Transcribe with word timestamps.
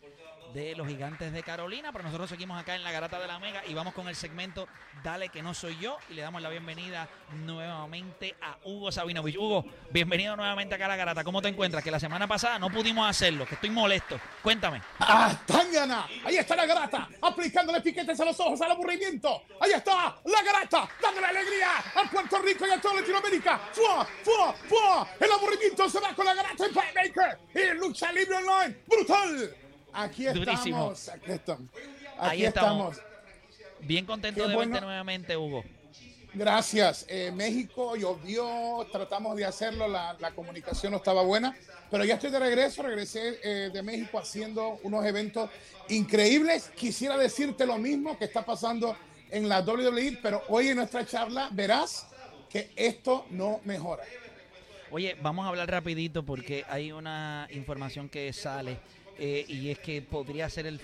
de 0.53 0.75
los 0.77 0.87
gigantes 0.87 1.33
de 1.33 1.43
Carolina, 1.43 1.93
pero 1.93 2.05
nosotros 2.05 2.31
seguimos 2.31 2.61
acá 2.61 2.75
en 2.75 2.83
la 2.83 2.93
Garata 2.93 3.19
de 3.19 3.27
la 3.27 3.39
Mega 3.39 3.63
y 3.67 3.75
vamos 3.75 3.95
con 3.95 4.09
el 4.09 4.17
segmento 4.17 4.69
Dale 5.03 5.29
que 5.29 5.43
no 5.43 5.55
soy 5.55 5.79
yo 5.79 5.97
y 6.11 6.15
le 6.15 6.23
damos 6.23 6.43
la 6.43 6.49
bienvenida 6.49 7.09
nuevamente 7.45 8.35
a 8.43 8.59
Hugo 8.65 8.91
Sabinovich. 8.91 9.37
Hugo, 9.37 9.65
bienvenido 9.91 10.35
nuevamente 10.37 10.75
acá 10.75 10.87
a 10.87 10.89
la 10.89 10.97
Garata. 10.97 11.23
¿Cómo 11.23 11.41
te 11.41 11.49
encuentras? 11.49 11.85
Que 11.85 11.91
la 11.91 12.01
semana 12.01 12.27
pasada 12.27 12.59
no 12.59 12.71
pudimos 12.71 13.09
hacerlo, 13.09 13.47
que 13.47 13.55
estoy 13.55 13.71
molesto. 13.71 14.19
Cuéntame. 14.43 14.83
¡Ah, 14.99 15.33
Tangana! 15.47 16.09
Ahí 16.25 16.37
está 16.37 16.57
la 16.57 16.67
Garata, 16.67 17.09
aplicándole 17.23 17.81
piquetes 17.81 18.19
a 18.19 18.25
los 18.25 18.41
ojos 18.41 18.61
al 18.61 18.73
aburrimiento. 18.73 19.43
Ahí 19.61 19.73
está 19.73 20.17
la 20.25 20.43
Garata, 20.43 20.89
dándole 21.01 21.27
alegría 21.27 21.79
a 21.95 22.11
Puerto 22.11 22.39
Rico 22.41 22.67
y 22.67 22.71
a 22.71 22.81
toda 22.81 23.01
Latinoamérica. 23.01 23.61
¡Fua, 23.73 24.05
fua, 24.25 24.55
fua! 24.69 25.09
El 25.21 25.31
aburrimiento 25.31 25.89
se 25.89 26.01
va 26.01 26.13
con 26.15 26.27
la 26.27 26.35
Garata 26.35 26.67
en 26.67 26.73
Playmaker 26.73 27.39
y 27.55 27.79
Lucha 27.79 28.11
Libre 28.11 28.37
Online. 28.37 28.77
¡Brutal! 28.87 29.68
Aquí 30.03 30.25
Durísimo. 30.27 30.93
estamos, 30.93 31.09
aquí 31.09 31.31
estamos. 31.33 31.69
Ahí 32.19 32.31
Aquí 32.39 32.45
estamos. 32.47 32.97
estamos. 32.97 33.11
Bien 33.81 34.05
contento 34.07 34.43
Qué 34.43 34.49
de 34.49 34.55
bueno. 34.55 34.73
verte 34.73 34.85
nuevamente, 34.87 35.37
Hugo. 35.37 35.65
Gracias. 36.35 37.07
Eh, 37.09 37.33
México 37.35 37.97
llovió, 37.97 38.87
tratamos 38.93 39.37
de 39.37 39.45
hacerlo, 39.45 39.89
la, 39.89 40.15
la 40.21 40.31
comunicación 40.33 40.93
no 40.93 40.99
estaba 40.99 41.23
buena, 41.23 41.57
pero 41.91 42.05
ya 42.05 42.15
estoy 42.15 42.31
de 42.31 42.39
regreso, 42.39 42.83
regresé 42.83 43.41
eh, 43.43 43.71
de 43.73 43.83
México 43.83 44.19
haciendo 44.19 44.79
unos 44.83 45.05
eventos 45.05 45.49
increíbles. 45.89 46.71
Quisiera 46.77 47.17
decirte 47.17 47.67
lo 47.67 47.79
mismo 47.79 48.19
que 48.19 48.27
está 48.27 48.45
pasando 48.45 48.97
en 49.31 49.49
la 49.49 49.61
WWE, 49.63 50.19
pero 50.23 50.43
hoy 50.49 50.69
en 50.69 50.77
nuestra 50.77 51.05
charla 51.07 51.49
verás 51.53 52.07
que 52.51 52.71
esto 52.77 53.27
no 53.31 53.61
mejora. 53.65 54.05
Oye, 54.91 55.17
vamos 55.21 55.45
a 55.45 55.49
hablar 55.49 55.71
rapidito 55.71 56.25
porque 56.25 56.65
hay 56.69 56.93
una 56.93 57.47
información 57.51 58.09
que 58.09 58.33
sale 58.33 58.79
eh, 59.19 59.45
y 59.49 59.71
es 59.71 59.79
que 59.79 60.03
podría 60.03 60.49
ser 60.49 60.67
el, 60.67 60.81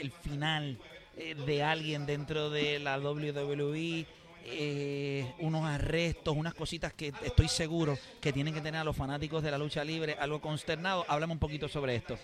el 0.00 0.10
final 0.10 0.78
eh, 1.16 1.34
de 1.34 1.62
alguien 1.62 2.06
dentro 2.06 2.50
de 2.50 2.78
la 2.78 2.98
WWE. 2.98 4.06
eh, 4.44 5.32
unos 5.38 5.64
arrestos, 5.64 6.36
unas 6.36 6.54
cositas 6.54 6.92
que 6.92 7.12
estoy 7.24 7.48
seguro 7.48 7.98
que 8.20 8.32
tienen 8.32 8.54
que 8.54 8.60
tener 8.60 8.80
a 8.80 8.84
los 8.84 8.96
fanáticos 8.96 9.42
de 9.42 9.50
la 9.50 9.58
lucha 9.58 9.84
libre 9.84 10.16
algo 10.18 10.40
consternado. 10.40 11.04
Háblame 11.08 11.34
un 11.34 11.38
poquito 11.38 11.68
sobre 11.68 11.94
esto. 11.94 12.18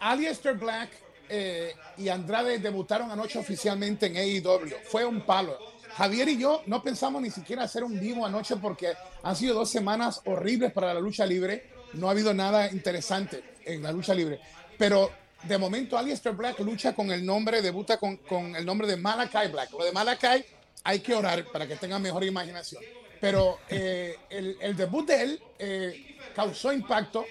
Alistair 0.00 0.56
Black 0.56 0.90
eh, 1.28 1.74
y 1.98 2.08
Andrade 2.08 2.58
debutaron 2.58 3.10
anoche 3.10 3.38
oficialmente 3.38 4.06
en 4.06 4.16
AEW. 4.16 4.74
Fue 4.84 5.04
un 5.04 5.22
palo. 5.22 5.58
Javier 5.96 6.28
y 6.28 6.38
yo 6.38 6.62
no 6.66 6.82
pensamos 6.82 7.22
ni 7.22 7.30
siquiera 7.30 7.62
hacer 7.64 7.84
un 7.84 7.98
vivo 7.98 8.26
anoche 8.26 8.56
porque 8.56 8.92
han 9.22 9.36
sido 9.36 9.54
dos 9.54 9.70
semanas 9.70 10.20
horribles 10.24 10.72
para 10.72 10.92
la 10.92 11.00
lucha 11.00 11.24
libre. 11.24 11.70
No 11.94 12.08
ha 12.08 12.10
habido 12.10 12.34
nada 12.34 12.70
interesante 12.70 13.42
en 13.64 13.82
la 13.82 13.92
lucha 13.92 14.14
libre. 14.14 14.40
Pero 14.78 15.10
de 15.44 15.58
momento 15.58 15.96
Alistair 15.96 16.34
Black 16.34 16.58
lucha 16.60 16.94
con 16.94 17.10
el 17.10 17.24
nombre, 17.24 17.62
debuta 17.62 17.98
con, 17.98 18.16
con 18.18 18.56
el 18.56 18.64
nombre 18.64 18.86
de 18.86 18.96
Malakai 18.96 19.50
Black. 19.50 19.70
Lo 19.72 19.84
de 19.84 19.92
Malakai 19.92 20.44
hay 20.84 21.00
que 21.00 21.14
orar 21.14 21.44
para 21.52 21.66
que 21.66 21.76
tenga 21.76 21.98
mejor 21.98 22.24
imaginación. 22.24 22.82
Pero 23.20 23.58
eh, 23.68 24.16
el, 24.30 24.56
el 24.60 24.76
debut 24.76 25.06
de 25.06 25.22
él 25.22 25.42
eh, 25.58 26.18
causó 26.34 26.72
impacto 26.72 27.24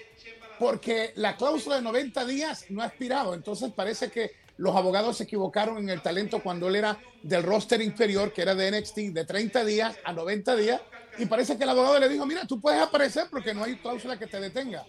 porque 0.58 1.12
la 1.16 1.36
cláusula 1.36 1.76
de 1.76 1.82
90 1.82 2.24
días 2.26 2.66
no 2.70 2.82
ha 2.82 2.86
expirado. 2.86 3.34
Entonces 3.34 3.72
parece 3.72 4.10
que 4.10 4.32
los 4.56 4.74
abogados 4.74 5.16
se 5.16 5.24
equivocaron 5.24 5.78
en 5.78 5.90
el 5.90 6.00
talento 6.00 6.42
cuando 6.42 6.68
él 6.68 6.76
era 6.76 6.98
del 7.22 7.42
roster 7.42 7.80
inferior, 7.82 8.32
que 8.32 8.42
era 8.42 8.54
de 8.54 8.70
NXT, 8.70 8.96
de 9.12 9.24
30 9.24 9.64
días 9.64 9.96
a 10.04 10.12
90 10.12 10.56
días. 10.56 10.80
Y 11.18 11.26
parece 11.26 11.56
que 11.56 11.64
el 11.64 11.70
abogado 11.70 11.98
le 11.98 12.08
dijo, 12.08 12.26
mira, 12.26 12.46
tú 12.46 12.60
puedes 12.60 12.80
aparecer 12.80 13.26
porque 13.30 13.54
no 13.54 13.64
hay 13.64 13.76
cláusula 13.76 14.18
que 14.18 14.26
te 14.26 14.40
detenga. 14.40 14.84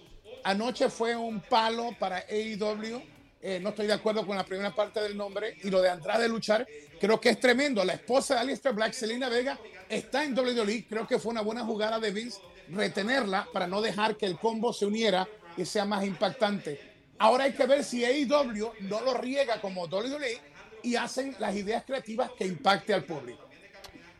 Anoche 0.46 0.92
fue 0.92 1.16
un 1.16 1.42
palo 1.42 1.96
para 1.98 2.18
AEW. 2.30 3.02
Eh, 3.42 3.60
no 3.60 3.70
estoy 3.70 3.88
de 3.88 3.94
acuerdo 3.94 4.28
con 4.28 4.38
la 4.38 4.46
primera 4.46 4.74
parte 4.74 5.02
del 5.02 5.18
nombre 5.18 5.58
y 5.64 5.72
lo 5.72 5.82
de 5.82 5.90
Andrade 5.90 6.30
luchar, 6.30 6.68
creo 7.00 7.20
que 7.20 7.30
es 7.30 7.40
tremendo. 7.40 7.84
La 7.84 7.94
esposa 7.94 8.36
de 8.36 8.42
Alistair 8.42 8.76
Black, 8.76 8.94
Selena 8.94 9.28
Vega, 9.28 9.60
está 9.90 10.24
en 10.24 10.38
WWE. 10.38 10.86
Creo 10.88 11.08
que 11.08 11.18
fue 11.18 11.32
una 11.32 11.42
buena 11.42 11.64
jugada 11.64 12.00
de 12.00 12.12
Vince 12.12 12.40
retenerla 12.70 13.48
para 13.52 13.66
no 13.66 13.82
dejar 13.82 14.18
que 14.18 14.28
el 14.28 14.38
combo 14.38 14.72
se 14.72 14.86
uniera 14.86 15.28
y 15.58 15.66
sea 15.66 15.84
más 15.84 16.06
impactante. 16.06 16.80
Ahora 17.18 17.46
hay 17.46 17.54
que 17.54 17.66
ver 17.66 17.84
si 17.84 18.06
AEW 18.06 18.72
no 18.82 19.02
lo 19.02 19.16
riega 19.16 19.60
como 19.60 19.86
WWE 19.88 20.40
y 20.84 20.96
hacen 20.96 21.36
las 21.40 21.56
ideas 21.56 21.84
creativas 21.86 22.30
que 22.38 22.46
impacte 22.46 22.94
al 22.94 23.04
público. 23.04 23.50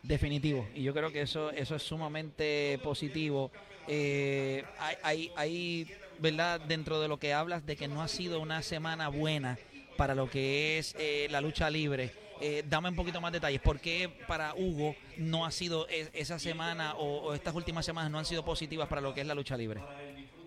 Definitivo. 0.02 0.66
Y 0.74 0.82
yo 0.82 0.92
creo 0.92 1.12
que 1.12 1.22
eso, 1.22 1.52
eso 1.52 1.76
es 1.76 1.82
sumamente 1.84 2.80
positivo. 2.82 3.52
Eh, 3.86 4.64
hay, 4.78 4.96
hay, 5.02 5.32
hay, 5.36 5.92
¿verdad? 6.18 6.60
Dentro 6.60 7.00
de 7.00 7.08
lo 7.08 7.18
que 7.18 7.32
hablas 7.32 7.66
de 7.66 7.76
que 7.76 7.88
no 7.88 8.02
ha 8.02 8.08
sido 8.08 8.40
una 8.40 8.62
semana 8.62 9.08
buena 9.08 9.58
para 9.96 10.14
lo 10.14 10.28
que 10.30 10.78
es 10.78 10.94
eh, 10.98 11.26
la 11.30 11.40
lucha 11.40 11.70
libre. 11.70 12.12
Eh, 12.40 12.62
dame 12.68 12.90
un 12.90 12.96
poquito 12.96 13.20
más 13.20 13.32
detalles. 13.32 13.60
¿Por 13.62 13.80
qué 13.80 14.10
para 14.28 14.54
Hugo 14.54 14.94
no 15.16 15.46
ha 15.46 15.50
sido 15.50 15.88
es- 15.88 16.10
esa 16.12 16.38
semana 16.38 16.94
o, 16.96 17.28
o 17.28 17.34
estas 17.34 17.54
últimas 17.54 17.86
semanas 17.86 18.10
no 18.10 18.18
han 18.18 18.26
sido 18.26 18.44
positivas 18.44 18.88
para 18.88 19.00
lo 19.00 19.14
que 19.14 19.22
es 19.22 19.26
la 19.26 19.34
lucha 19.34 19.56
libre? 19.56 19.80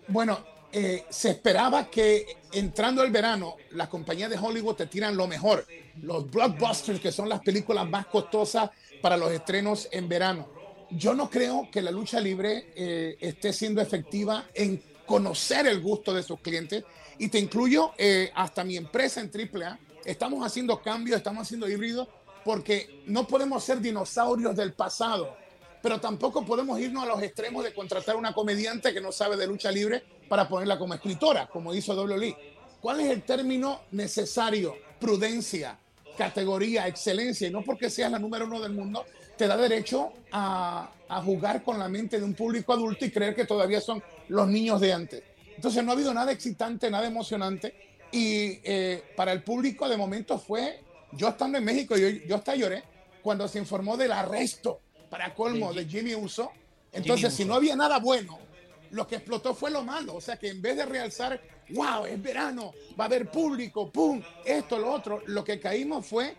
Bueno, 0.06 0.38
eh, 0.72 1.04
se 1.10 1.30
esperaba 1.30 1.90
que 1.90 2.26
entrando 2.52 3.02
el 3.02 3.10
verano, 3.10 3.56
las 3.72 3.88
compañías 3.88 4.30
de 4.30 4.38
Hollywood 4.38 4.76
te 4.76 4.86
tiran 4.86 5.16
lo 5.16 5.26
mejor, 5.26 5.66
los 6.02 6.30
blockbusters, 6.30 7.00
que 7.00 7.10
son 7.10 7.28
las 7.28 7.40
películas 7.40 7.88
más 7.88 8.06
costosas 8.06 8.70
para 9.02 9.16
los 9.16 9.32
estrenos 9.32 9.88
en 9.90 10.08
verano. 10.08 10.48
Yo 10.90 11.14
no 11.14 11.28
creo 11.28 11.68
que 11.72 11.82
la 11.82 11.90
lucha 11.90 12.20
libre 12.20 12.68
eh, 12.76 13.16
esté 13.20 13.52
siendo 13.52 13.80
efectiva 13.80 14.46
en 14.54 14.80
conocer 15.10 15.66
el 15.66 15.80
gusto 15.80 16.14
de 16.14 16.22
sus 16.22 16.38
clientes 16.38 16.84
y 17.18 17.26
te 17.26 17.40
incluyo 17.40 17.90
eh, 17.98 18.30
hasta 18.32 18.62
mi 18.62 18.76
empresa 18.76 19.20
en 19.20 19.28
AAA. 19.28 19.76
Estamos 20.04 20.46
haciendo 20.46 20.80
cambios, 20.80 21.16
estamos 21.16 21.42
haciendo 21.42 21.68
híbridos 21.68 22.06
porque 22.44 23.02
no 23.06 23.26
podemos 23.26 23.64
ser 23.64 23.80
dinosaurios 23.80 24.54
del 24.54 24.72
pasado 24.72 25.36
pero 25.82 26.00
tampoco 26.00 26.44
podemos 26.44 26.78
irnos 26.78 27.04
a 27.04 27.06
los 27.06 27.22
extremos 27.22 27.64
de 27.64 27.72
contratar 27.72 28.16
una 28.16 28.34
comediante 28.34 28.92
que 28.92 29.00
no 29.00 29.12
sabe 29.12 29.36
de 29.36 29.46
lucha 29.46 29.70
libre 29.70 30.02
para 30.28 30.48
ponerla 30.48 30.78
como 30.78 30.94
escritora, 30.94 31.48
como 31.48 31.74
hizo 31.74 31.94
WWE. 31.94 32.36
¿Cuál 32.80 33.00
es 33.00 33.10
el 33.10 33.22
término 33.22 33.82
necesario? 33.90 34.76
Prudencia, 35.00 35.78
categoría, 36.18 36.86
excelencia, 36.86 37.48
y 37.48 37.50
no 37.50 37.62
porque 37.62 37.88
seas 37.88 38.12
la 38.12 38.18
número 38.18 38.46
uno 38.46 38.60
del 38.60 38.72
mundo, 38.72 39.06
te 39.40 39.46
da 39.46 39.56
derecho 39.56 40.12
a, 40.32 40.90
a 41.08 41.22
jugar 41.22 41.62
con 41.62 41.78
la 41.78 41.88
mente 41.88 42.18
de 42.18 42.24
un 42.26 42.34
público 42.34 42.74
adulto 42.74 43.06
y 43.06 43.10
creer 43.10 43.34
que 43.34 43.46
todavía 43.46 43.80
son 43.80 44.02
los 44.28 44.46
niños 44.46 44.82
de 44.82 44.92
antes. 44.92 45.22
Entonces 45.56 45.82
no 45.82 45.92
ha 45.92 45.94
habido 45.94 46.12
nada 46.12 46.30
excitante, 46.30 46.90
nada 46.90 47.06
emocionante, 47.06 47.74
y 48.12 48.60
eh, 48.62 49.02
para 49.16 49.32
el 49.32 49.42
público 49.42 49.88
de 49.88 49.96
momento 49.96 50.38
fue, 50.38 50.80
yo 51.12 51.28
estando 51.28 51.56
en 51.56 51.64
México, 51.64 51.96
yo, 51.96 52.10
yo 52.10 52.36
hasta 52.36 52.54
lloré 52.54 52.82
cuando 53.22 53.48
se 53.48 53.58
informó 53.58 53.96
del 53.96 54.12
arresto 54.12 54.80
para 55.08 55.34
colmo 55.34 55.72
de 55.72 55.86
Jimmy 55.86 56.14
Uso. 56.14 56.50
Entonces, 56.92 57.34
Jimmy 57.34 57.36
si 57.36 57.42
Uso. 57.44 57.48
no 57.48 57.54
había 57.54 57.76
nada 57.76 57.98
bueno, 57.98 58.38
lo 58.90 59.06
que 59.06 59.16
explotó 59.16 59.54
fue 59.54 59.70
lo 59.70 59.82
malo. 59.82 60.16
O 60.16 60.20
sea, 60.20 60.36
que 60.36 60.50
en 60.50 60.60
vez 60.60 60.76
de 60.76 60.84
realzar, 60.84 61.40
wow, 61.70 62.04
es 62.04 62.22
verano, 62.22 62.74
va 63.00 63.04
a 63.04 63.06
haber 63.06 63.30
público, 63.30 63.90
pum, 63.90 64.22
esto, 64.44 64.78
lo 64.78 64.92
otro, 64.92 65.22
lo 65.28 65.42
que 65.42 65.58
caímos 65.58 66.06
fue 66.06 66.34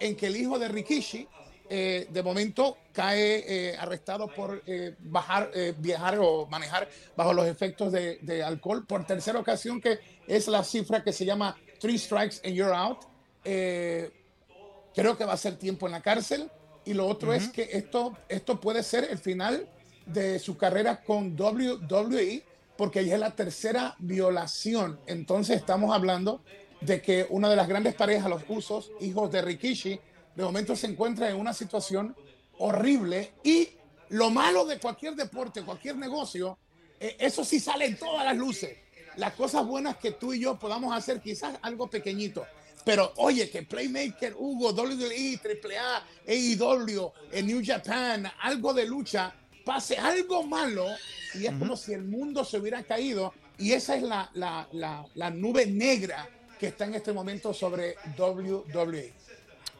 en 0.00 0.16
que 0.16 0.28
el 0.28 0.38
hijo 0.38 0.58
de 0.58 0.68
Rikishi, 0.68 1.28
eh, 1.68 2.06
de 2.10 2.22
momento, 2.22 2.78
cae 2.92 3.44
eh, 3.46 3.76
arrestado 3.76 4.28
por 4.28 4.62
eh, 4.66 4.94
bajar, 5.00 5.50
viajar 5.78 6.18
o 6.20 6.46
manejar 6.46 6.88
bajo 7.16 7.32
los 7.32 7.46
efectos 7.46 7.92
de, 7.92 8.18
de 8.22 8.42
alcohol 8.42 8.86
por 8.86 9.04
tercera 9.04 9.38
ocasión, 9.38 9.80
que 9.80 9.98
es 10.26 10.48
la 10.48 10.62
cifra 10.64 11.02
que 11.02 11.12
se 11.12 11.24
llama 11.24 11.56
Three 11.80 11.98
Strikes 11.98 12.40
and 12.44 12.54
You're 12.54 12.74
Out. 12.74 13.04
Creo 13.42 15.18
que 15.18 15.24
va 15.24 15.34
a 15.34 15.36
ser 15.36 15.56
tiempo 15.56 15.86
en 15.86 15.92
la 15.92 16.00
cárcel. 16.00 16.50
y 16.84 16.94
lo 16.94 17.06
otro 17.06 17.34
es 17.34 17.48
que 17.48 17.68
esto, 17.72 18.16
esto 18.28 18.60
puede 18.60 18.82
ser 18.82 19.08
el 19.10 19.18
final 19.18 19.68
de 20.06 20.38
su 20.38 20.56
carrera 20.56 21.02
con 21.02 21.38
WWE 21.38 22.44
porque 22.76 23.04
ya 23.04 23.14
es 23.14 23.20
la 23.20 23.34
tercera 23.34 23.94
violación. 23.98 25.00
Entonces 25.06 25.56
estamos 25.56 25.94
hablando 25.94 26.42
de 26.80 27.00
que 27.00 27.26
una 27.30 27.48
de 27.48 27.56
las 27.56 27.68
grandes 27.68 27.94
parejas, 27.94 28.28
los 28.28 28.42
usos, 28.48 28.92
hijos 29.00 29.30
de 29.30 29.42
Rikishi, 29.42 30.00
de 30.36 30.44
momento 30.44 30.76
se 30.76 30.86
encuentra 30.86 31.30
en 31.30 31.36
una 31.36 31.54
situación 31.54 32.14
horrible 32.58 33.32
y 33.42 33.70
lo 34.10 34.30
malo 34.30 34.64
de 34.66 34.78
cualquier 34.78 35.14
deporte, 35.14 35.62
cualquier 35.62 35.96
negocio, 35.96 36.58
eh, 37.00 37.16
eso 37.18 37.44
sí 37.44 37.58
sale 37.58 37.86
en 37.86 37.98
todas 37.98 38.24
las 38.24 38.36
luces. 38.36 38.78
Las 39.16 39.32
cosas 39.32 39.66
buenas 39.66 39.96
que 39.96 40.12
tú 40.12 40.34
y 40.34 40.40
yo 40.40 40.58
podamos 40.58 40.94
hacer, 40.94 41.20
quizás 41.20 41.58
algo 41.62 41.88
pequeñito, 41.88 42.46
pero 42.84 43.12
oye, 43.16 43.48
que 43.48 43.62
Playmaker, 43.62 44.34
Hugo, 44.38 44.70
WWE, 44.72 45.40
AAA, 45.42 46.04
AEW, 46.28 47.12
en 47.32 47.46
New 47.46 47.62
Japan, 47.64 48.30
algo 48.42 48.74
de 48.74 48.86
lucha, 48.86 49.34
pase 49.64 49.96
algo 49.96 50.44
malo 50.44 50.86
y 51.34 51.46
es 51.46 51.52
como 51.54 51.76
si 51.76 51.94
el 51.94 52.04
mundo 52.04 52.44
se 52.44 52.58
hubiera 52.58 52.82
caído 52.84 53.32
y 53.58 53.72
esa 53.72 53.96
es 53.96 54.02
la, 54.02 54.30
la, 54.34 54.68
la, 54.72 55.04
la 55.14 55.30
nube 55.30 55.66
negra 55.66 56.28
que 56.60 56.68
está 56.68 56.84
en 56.84 56.94
este 56.94 57.12
momento 57.12 57.52
sobre 57.52 57.96
WWE. 58.16 59.12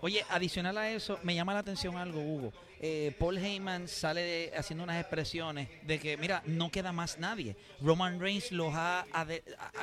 Oye, 0.03 0.25
adicional 0.29 0.77
a 0.77 0.91
eso, 0.91 1.19
me 1.23 1.35
llama 1.35 1.55
la 1.55 1.61
atención 1.61 1.97
algo, 1.97 2.21
Hugo. 2.21 2.53
Eh, 2.81 3.17
Paul 3.19 3.39
Heyman 3.39 3.89
sale 3.89 4.53
haciendo 4.55 4.85
unas 4.85 5.01
expresiones 5.01 5.69
de 5.83 5.99
que, 5.99 6.19
mira, 6.19 6.43
no 6.45 6.71
queda 6.71 6.93
más 6.93 7.19
nadie. 7.19 7.57
Roman 7.81 8.21
Reigns 8.21 8.53
los 8.53 8.75
ha, 8.75 9.07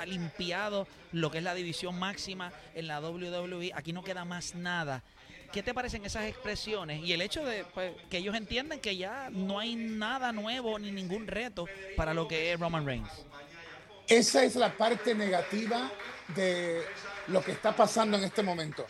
limpiado 0.05 0.87
lo 1.11 1.31
que 1.31 1.39
es 1.39 1.43
la 1.43 1.55
división 1.55 1.97
máxima 1.97 2.53
en 2.75 2.87
la 2.87 3.01
WWE. 3.01 3.71
Aquí 3.73 3.91
no 3.91 4.03
queda 4.03 4.23
más 4.23 4.53
nada. 4.53 5.03
¿Qué 5.51 5.63
te 5.63 5.73
parecen 5.73 6.05
esas 6.05 6.25
expresiones? 6.25 7.03
Y 7.03 7.13
el 7.13 7.21
hecho 7.21 7.43
de 7.43 7.65
pues, 7.73 7.93
que 8.09 8.17
ellos 8.17 8.35
entienden 8.35 8.79
que 8.79 8.95
ya 8.95 9.29
no 9.31 9.59
hay 9.59 9.75
nada 9.75 10.31
nuevo 10.31 10.77
ni 10.77 10.91
ningún 10.91 11.25
reto 11.25 11.65
para 11.95 12.13
lo 12.13 12.27
que 12.27 12.53
es 12.53 12.59
Roman 12.59 12.85
Reigns. 12.85 13.09
Esa 14.07 14.43
es 14.43 14.55
la 14.55 14.75
parte 14.75 15.15
negativa 15.15 15.91
de 16.35 16.83
lo 17.27 17.43
que 17.43 17.51
está 17.51 17.75
pasando 17.75 18.17
en 18.17 18.25
este 18.25 18.43
momento 18.43 18.85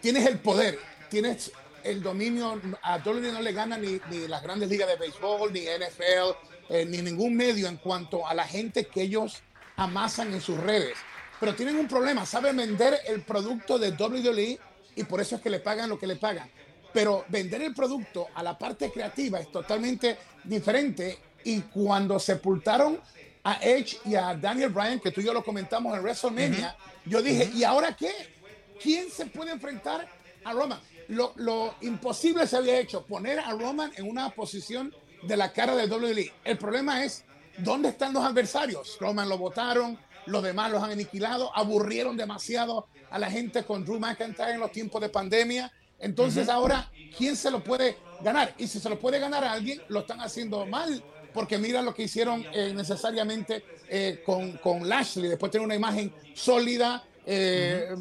tienes 0.00 0.26
el 0.26 0.38
poder, 0.38 0.78
tienes 1.08 1.52
el 1.84 2.02
dominio, 2.02 2.60
a 2.82 2.96
WWE 2.98 3.32
no 3.32 3.40
le 3.40 3.52
gana 3.52 3.78
ni, 3.78 4.00
las 4.28 4.42
grandes 4.42 4.68
ligas 4.68 4.88
de 4.88 4.96
béisbol, 4.96 5.52
ni 5.52 5.60
NFL, 5.60 6.36
eh, 6.68 6.84
ni 6.84 6.98
ningún 7.02 7.34
medio 7.36 7.68
en 7.68 7.76
cuanto 7.76 8.26
a 8.26 8.34
la 8.34 8.46
gente 8.46 8.86
que 8.86 9.02
ellos 9.02 9.42
amasan 9.76 10.32
en 10.34 10.40
sus 10.40 10.58
redes. 10.58 10.96
Pero 11.40 11.54
tienen 11.54 11.76
un 11.76 11.86
problema, 11.86 12.26
saben 12.26 12.56
vender 12.56 12.98
el 13.06 13.22
producto 13.22 13.78
de 13.78 13.90
WWE 13.90 14.58
y 14.96 15.04
por 15.04 15.20
eso 15.20 15.36
es 15.36 15.40
que 15.40 15.50
le 15.50 15.60
pagan 15.60 15.88
lo 15.88 15.98
que 15.98 16.06
le 16.06 16.16
pagan. 16.16 16.50
Pero 16.92 17.24
vender 17.28 17.62
el 17.62 17.74
producto 17.74 18.26
a 18.34 18.42
la 18.42 18.58
parte 18.58 18.90
creativa 18.90 19.38
es 19.38 19.52
totalmente 19.52 20.18
diferente 20.44 21.18
y 21.44 21.60
cuando 21.60 22.18
sepultaron 22.18 23.00
a 23.44 23.58
Edge 23.62 23.98
y 24.04 24.16
a 24.16 24.34
Daniel 24.34 24.70
Bryan, 24.70 25.00
que 25.00 25.12
tú 25.12 25.20
y 25.20 25.24
yo 25.24 25.32
lo 25.32 25.44
comentamos 25.44 25.96
en 25.96 26.02
WrestleMania, 26.02 26.76
yo 27.06 27.22
dije, 27.22 27.50
¿y 27.54 27.62
ahora 27.64 27.96
qué? 27.96 28.37
¿Quién 28.82 29.10
se 29.10 29.26
puede 29.26 29.52
enfrentar 29.52 30.08
a 30.44 30.52
Roman? 30.52 30.80
Lo, 31.08 31.74
imposible 31.80 32.46
se 32.46 32.56
había 32.56 32.78
hecho, 32.78 33.04
poner 33.04 33.38
a 33.38 33.52
Roman 33.52 33.92
en 33.96 34.08
una 34.08 34.30
posición 34.30 34.94
de 35.22 35.36
la 35.36 35.52
cara 35.52 35.74
de 35.74 35.86
WWE. 35.86 36.32
El 36.44 36.58
problema 36.58 37.04
es, 37.04 37.24
¿dónde 37.58 37.88
están 37.88 38.12
los 38.12 38.24
adversarios? 38.24 38.98
Roman 39.00 39.28
lo 39.28 39.38
votaron, 39.38 39.98
los 40.26 40.42
demás 40.42 40.70
los 40.70 40.82
han 40.82 40.90
aniquilado, 40.90 41.56
aburrieron 41.56 42.16
demasiado 42.16 42.86
a 43.10 43.18
la 43.18 43.30
gente 43.30 43.64
con 43.64 43.84
Drew 43.84 43.98
McIntyre 43.98 44.52
en 44.52 44.60
los 44.60 44.70
tiempos 44.70 45.00
de 45.00 45.08
pandemia. 45.08 45.72
Entonces 45.98 46.48
ahora, 46.48 46.90
¿quién 47.16 47.34
se 47.36 47.50
lo 47.50 47.64
puede 47.64 47.96
ganar? 48.22 48.54
Y 48.58 48.66
si 48.66 48.78
se 48.78 48.90
lo 48.90 48.98
puede 48.98 49.18
ganar 49.18 49.44
a 49.44 49.52
alguien, 49.52 49.80
lo 49.88 50.00
están 50.00 50.20
haciendo 50.20 50.64
mal, 50.66 51.02
porque 51.32 51.56
mira 51.58 51.80
lo 51.82 51.94
que 51.94 52.04
hicieron 52.04 52.44
eh, 52.52 52.72
necesariamente 52.74 53.64
eh, 53.88 54.22
con, 54.24 54.52
con 54.58 54.88
Lashley. 54.88 55.28
Después 55.28 55.50
tiene 55.50 55.64
una 55.64 55.74
imagen 55.74 56.12
sólida, 56.34 57.02
eh, 57.26 57.94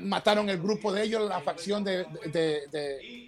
mataron 0.00 0.48
el 0.48 0.58
grupo 0.58 0.92
de 0.92 1.02
ellos, 1.02 1.28
la 1.28 1.40
facción 1.40 1.84
de, 1.84 2.06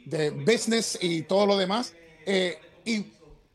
de, 0.05 0.31
business 0.31 0.99
y 1.01 1.23
todo 1.23 1.47
lo 1.47 1.57
demás. 1.57 1.95
Eh, 2.25 2.59
y 2.85 3.07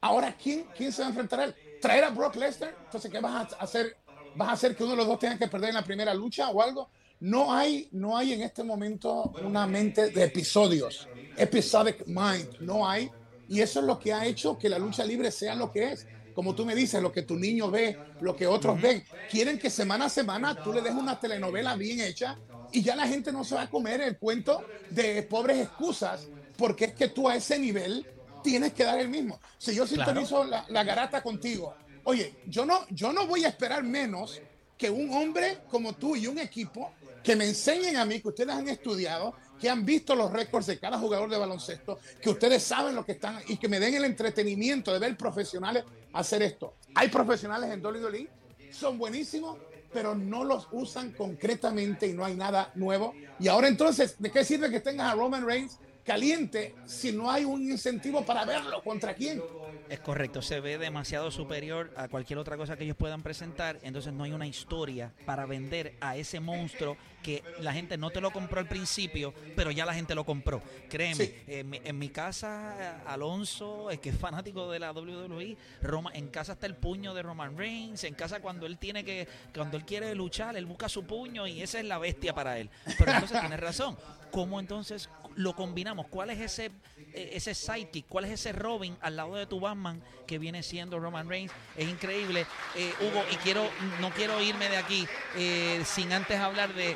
ahora, 0.02 0.36
¿quién, 0.42 0.66
¿quién 0.76 0.92
se 0.92 1.02
va 1.02 1.08
a 1.08 1.10
enfrentar? 1.10 1.56
¿Traer 1.82 2.04
a 2.04 2.10
Brock 2.10 2.36
Lesnar? 2.36 2.76
Entonces, 2.86 3.12
¿qué 3.12 3.20
vas 3.20 3.54
a 3.54 3.56
hacer? 3.58 3.98
¿Vas 4.36 4.50
a 4.50 4.52
hacer 4.54 4.76
que 4.76 4.84
uno 4.84 4.92
de 4.92 4.98
los 4.98 5.08
dos 5.08 5.20
tenga 5.20 5.38
que 5.38 5.48
perder 5.48 5.70
en 5.70 5.76
la 5.76 5.84
primera 5.84 6.14
lucha 6.14 6.50
o 6.50 6.62
algo? 6.62 6.90
No 7.20 7.54
hay, 7.54 7.88
no 7.92 8.18
hay 8.18 8.34
en 8.34 8.42
este 8.42 8.64
momento 8.64 9.34
una 9.44 9.68
mente 9.68 10.10
de 10.10 10.24
episodios, 10.24 11.08
episodic 11.38 12.08
mind, 12.08 12.60
no 12.60 12.88
hay. 12.88 13.12
Y 13.48 13.60
eso 13.60 13.82
es 13.82 13.86
lo 13.86 14.00
que 14.00 14.14
ha 14.14 14.26
hecho 14.26 14.58
que 14.58 14.70
la 14.70 14.80
lucha 14.80 15.04
libre 15.04 15.30
sea 15.30 15.56
lo 15.56 15.72
que 15.72 15.92
es 15.92 16.08
como 16.34 16.56
tú 16.56 16.66
me 16.66 16.76
dices, 16.76 17.02
lo 17.02 17.12
que 17.12 17.22
tu 17.24 17.36
niño 17.36 17.70
ve, 17.70 17.98
lo 18.22 18.36
que 18.36 18.48
otros 18.48 18.82
ven. 18.82 19.04
Quieren 19.30 19.60
que 19.60 19.70
semana 19.70 20.06
a 20.06 20.10
semana 20.10 20.56
tú 20.56 20.74
le 20.74 20.82
des 20.82 20.94
una 20.94 21.20
telenovela 21.20 21.76
bien 21.76 22.00
hecha 22.00 22.38
y 22.72 22.82
ya 22.82 22.96
la 22.96 23.08
gente 23.08 23.32
no 23.32 23.44
se 23.44 23.56
va 23.56 23.64
a 23.64 23.70
comer 23.70 24.02
el 24.02 24.18
cuento 24.18 24.64
de 24.90 25.24
pobres 25.24 25.60
excusas, 25.60 26.28
porque 26.58 26.86
es 26.86 26.94
que 26.94 27.10
tú 27.10 27.28
a 27.28 27.36
ese 27.36 27.60
nivel 27.60 28.06
tienes 28.44 28.74
que 28.74 28.84
dar 28.84 29.00
el 29.00 29.10
mismo. 29.10 29.40
Si 29.58 29.76
yo 29.76 29.86
sintonizo 29.86 30.44
la, 30.44 30.66
la, 30.70 30.84
garata 30.84 31.22
contigo, 31.22 31.76
oye, 32.04 32.36
yo 32.48 32.66
no, 32.66 32.86
yo 32.90 33.14
no 33.14 33.28
voy 33.28 33.46
a 33.46 33.50
esperar 33.50 33.84
menos 33.84 34.42
que 34.78 34.90
un 34.90 35.14
hombre 35.14 35.60
como 35.70 35.94
tú 35.94 36.16
y 36.16 36.28
un 36.28 36.40
equipo 36.40 36.92
que 37.24 37.36
me 37.36 37.46
enseñen 37.46 37.98
a 37.98 38.06
mí, 38.06 38.20
que 38.20 38.30
ustedes 38.30 38.50
han 38.50 38.68
estudiado, 38.68 39.36
que 39.62 39.70
han 39.70 39.86
visto 39.86 40.16
los 40.16 40.32
récords 40.32 40.66
de 40.66 40.80
cada 40.80 40.98
jugador 40.98 41.30
de 41.30 41.38
baloncesto, 41.38 42.00
que 42.20 42.32
ustedes 42.32 42.64
saben 42.64 42.96
lo 42.96 43.06
que 43.06 43.12
están 43.12 43.40
y 43.48 43.58
que 43.58 43.70
me 43.70 43.80
den 43.80 43.94
el 43.94 44.06
entretenimiento 44.06 44.92
de 44.92 44.98
ver 44.98 45.16
profesionales 45.16 45.86
hacer 46.14 46.42
esto. 46.42 46.74
Hay 46.96 47.10
profesionales 47.10 47.70
en 47.70 47.86
WWE, 47.86 48.28
son 48.72 48.98
buenísimos, 48.98 49.60
pero 49.94 50.16
no 50.16 50.44
los 50.44 50.68
usan 50.72 51.12
concretamente 51.12 52.08
y 52.08 52.14
no 52.14 52.26
hay 52.26 52.36
nada 52.36 52.72
nuevo. 52.74 53.14
Y 53.40 53.48
ahora 53.50 53.68
entonces, 53.68 54.16
¿de 54.18 54.32
qué 54.32 54.44
sirve 54.44 54.72
que 54.72 54.80
tengas 54.80 55.14
a 55.14 55.16
Roman 55.16 55.46
Reigns 55.46 55.78
caliente 56.12 56.76
si 56.86 57.14
no 57.14 57.32
hay 57.32 57.46
un 57.46 57.62
incentivo 57.62 58.26
para 58.26 58.44
verlo? 58.44 58.84
¿Contra 58.84 59.14
quién? 59.14 59.42
Es 59.88 60.02
correcto, 60.02 60.42
se 60.42 60.60
ve 60.60 60.78
demasiado 60.78 61.32
superior 61.32 61.92
a 61.96 62.10
cualquier 62.10 62.40
otra 62.40 62.58
cosa 62.58 62.76
que 62.76 62.84
ellos 62.84 62.98
puedan 62.98 63.24
presentar, 63.24 63.80
entonces 63.82 64.12
no 64.12 64.26
hay 64.26 64.34
una 64.34 64.48
historia 64.48 65.14
para 65.26 65.46
vender 65.46 65.96
a 66.02 66.18
ese 66.18 66.40
monstruo 66.40 66.98
que 67.22 67.44
la 67.60 67.74
gente 67.74 67.98
no 67.98 68.10
te 68.10 68.20
lo 68.20 68.32
compró 68.32 68.60
al 68.60 68.68
principio, 68.68 69.34
pero 69.56 69.72
ya 69.72 69.86
la 69.86 69.94
gente 69.94 70.16
lo 70.16 70.26
compró. 70.26 70.62
Créeme, 70.90 71.34
en, 71.48 72.00
mi, 72.00 72.10
casa, 72.10 73.02
Alonso, 73.06 73.92
es 73.92 74.00
que 74.00 74.10
es 74.10 74.18
fanático 74.18 74.72
de 74.72 74.80
la 74.80 74.92
WWE, 74.92 75.56
Roma, 75.82 76.12
en 76.14 76.28
casa 76.30 76.54
está 76.54 76.66
el 76.66 76.76
puño 76.76 77.14
de 77.14 77.22
Roman 77.22 77.58
Reigns, 77.58 78.04
en 78.04 78.16
casa 78.16 78.40
cuando 78.42 78.66
él 78.66 78.78
tiene 78.78 79.04
que, 79.04 79.28
cuando 79.54 79.78
él 79.78 79.86
quiere 79.86 80.14
luchar, 80.16 80.58
él 80.58 80.66
busca 80.66 80.90
su 80.90 81.06
puño 81.06 81.48
y 81.48 81.62
esa 81.62 81.80
es 81.80 81.86
la 81.86 82.00
bestia 82.00 82.34
para 82.34 82.58
él. 82.58 82.70
Pero 82.98 83.12
entonces 83.12 83.40
tienes 83.40 83.60
razón, 83.60 83.98
¿cómo 84.32 84.60
entonces 84.60 85.10
lo 85.36 85.56
combinamos? 85.56 86.08
¿Cuál 86.08 86.30
es 86.30 86.40
ese 86.40 86.72
eh, 87.14 87.32
ese 87.34 87.54
sidekick, 87.54 88.08
cuál 88.08 88.26
es 88.26 88.32
ese 88.32 88.54
Robin 88.54 88.98
al 89.02 89.16
lado 89.16 89.36
de 89.36 89.46
tu 89.46 89.60
Batman 89.60 90.02
que 90.26 90.38
viene 90.38 90.64
siendo 90.64 91.00
Roman 91.00 91.28
Reigns. 91.28 91.52
Es 91.76 91.90
increíble. 91.90 92.46
Eh, 92.76 92.94
Hugo, 93.02 93.24
y 93.32 93.36
quiero, 93.38 93.70
no 94.00 94.12
quiero 94.12 94.42
irme 94.42 94.70
de 94.70 94.78
aquí 94.78 95.08
eh, 95.36 95.84
sin 95.86 96.14
antes 96.14 96.40
hablar 96.40 96.74
de. 96.74 96.96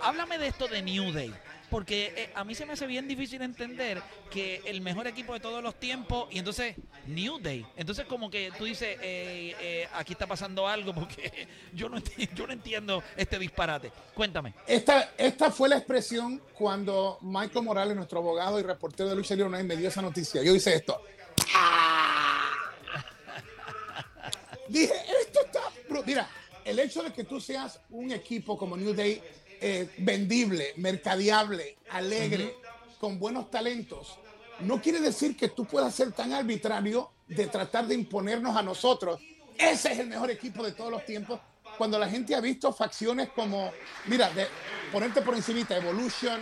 háblame 0.00 0.38
de 0.38 0.48
esto 0.48 0.66
de 0.66 0.82
New 0.82 1.12
Day 1.12 1.32
porque 1.72 2.12
eh, 2.14 2.30
a 2.34 2.44
mí 2.44 2.54
se 2.54 2.66
me 2.66 2.74
hace 2.74 2.86
bien 2.86 3.08
difícil 3.08 3.40
entender 3.40 4.02
que 4.30 4.60
el 4.66 4.82
mejor 4.82 5.06
equipo 5.06 5.32
de 5.32 5.40
todos 5.40 5.62
los 5.62 5.80
tiempos 5.80 6.28
y 6.30 6.38
entonces 6.38 6.76
New 7.06 7.38
Day. 7.38 7.66
Entonces 7.78 8.04
como 8.04 8.30
que 8.30 8.52
tú 8.58 8.66
dices, 8.66 8.98
eh, 9.00 9.56
eh, 9.58 9.88
aquí 9.94 10.12
está 10.12 10.26
pasando 10.26 10.68
algo 10.68 10.92
porque 10.92 11.48
yo 11.72 11.88
no, 11.88 11.96
yo 12.34 12.46
no 12.46 12.52
entiendo 12.52 13.02
este 13.16 13.38
disparate. 13.38 13.90
Cuéntame. 14.14 14.52
Esta, 14.66 15.12
esta 15.16 15.50
fue 15.50 15.70
la 15.70 15.78
expresión 15.78 16.42
cuando 16.52 17.16
Michael 17.22 17.64
Morales, 17.64 17.96
nuestro 17.96 18.18
abogado 18.18 18.60
y 18.60 18.62
reportero 18.62 19.08
de 19.08 19.16
Lucha 19.16 19.34
Libre 19.34 19.62
me 19.62 19.74
dio 19.74 19.88
esa 19.88 20.02
noticia. 20.02 20.42
Yo 20.42 20.54
hice 20.54 20.74
esto. 20.74 21.00
Dije, 24.68 24.92
esto 25.22 25.40
está... 25.46 25.60
Mira, 26.04 26.28
el 26.66 26.78
hecho 26.78 27.02
de 27.02 27.14
que 27.14 27.24
tú 27.24 27.40
seas 27.40 27.80
un 27.90 28.12
equipo 28.12 28.58
como 28.58 28.76
New 28.76 28.92
Day 28.92 29.22
eh, 29.62 29.88
vendible, 29.98 30.72
mercadeable, 30.76 31.76
alegre, 31.90 32.56
con 32.98 33.18
buenos 33.18 33.50
talentos, 33.50 34.18
no 34.60 34.80
quiere 34.80 35.00
decir 35.00 35.36
que 35.36 35.48
tú 35.48 35.64
puedas 35.64 35.94
ser 35.94 36.12
tan 36.12 36.32
arbitrario 36.32 37.10
de 37.26 37.46
tratar 37.46 37.86
de 37.86 37.94
imponernos 37.94 38.56
a 38.56 38.62
nosotros. 38.62 39.20
Ese 39.56 39.92
es 39.92 39.98
el 39.98 40.08
mejor 40.08 40.30
equipo 40.30 40.62
de 40.62 40.72
todos 40.72 40.90
los 40.90 41.04
tiempos. 41.04 41.40
Cuando 41.78 41.98
la 41.98 42.08
gente 42.08 42.34
ha 42.34 42.40
visto 42.40 42.72
facciones 42.72 43.30
como, 43.30 43.72
mira, 44.06 44.30
de, 44.30 44.46
ponerte 44.90 45.22
por 45.22 45.34
encimita, 45.34 45.76
Evolution, 45.76 46.40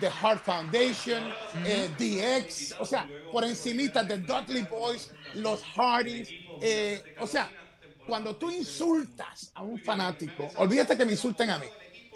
The 0.00 0.10
Heart 0.10 0.44
Foundation, 0.44 1.32
eh, 1.64 1.90
DX, 1.98 2.76
o 2.80 2.86
sea, 2.86 3.08
por 3.32 3.44
encimita 3.44 4.02
de 4.02 4.18
Dudley 4.18 4.62
Boys, 4.62 5.10
los 5.34 5.62
Hardys, 5.76 6.28
eh, 6.60 7.16
o 7.20 7.26
sea, 7.26 7.50
cuando 8.06 8.36
tú 8.36 8.50
insultas 8.50 9.50
a 9.54 9.62
un 9.62 9.78
fanático, 9.78 10.50
olvídate 10.56 10.96
que 10.96 11.04
me 11.04 11.12
insulten 11.12 11.50
a 11.50 11.58
mí. 11.58 11.66